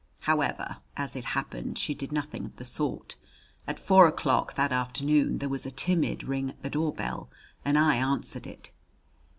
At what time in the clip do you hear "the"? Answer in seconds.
2.55-2.65, 6.63-6.71